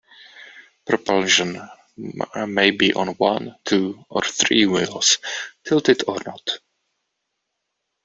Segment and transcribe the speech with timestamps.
[0.83, 1.61] Propulsion
[2.47, 5.19] may be on one, two, or three wheels,
[5.63, 6.57] tilted or not.